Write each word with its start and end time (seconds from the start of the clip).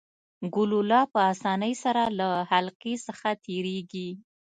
ګلوله 0.55 1.01
په 1.13 1.19
اسانۍ 1.31 1.73
سره 1.83 2.03
له 2.19 2.29
حلقې 2.51 2.93
څخه 3.07 3.29
تیریږي. 3.43 4.09